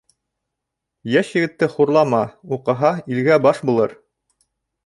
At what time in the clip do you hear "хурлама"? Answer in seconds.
1.75-2.23